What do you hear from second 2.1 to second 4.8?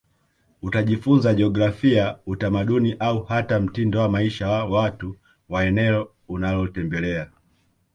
utamaduni au hata mtindo wa maisha wa